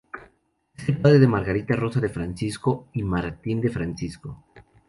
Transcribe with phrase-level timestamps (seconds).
[0.75, 4.43] Es el padre de Margarita Rosa de Francisco y Martín de Francisco.